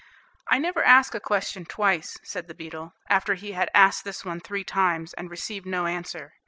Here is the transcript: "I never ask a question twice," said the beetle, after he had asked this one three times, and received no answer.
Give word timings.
"I 0.49 0.57
never 0.57 0.83
ask 0.83 1.13
a 1.13 1.19
question 1.19 1.63
twice," 1.63 2.17
said 2.23 2.47
the 2.47 2.55
beetle, 2.55 2.93
after 3.07 3.35
he 3.35 3.51
had 3.51 3.69
asked 3.75 4.03
this 4.03 4.25
one 4.25 4.39
three 4.39 4.63
times, 4.63 5.13
and 5.13 5.29
received 5.29 5.67
no 5.67 5.85
answer. 5.85 6.33